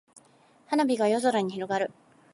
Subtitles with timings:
[0.65, 1.91] 花火が夜空に広がる。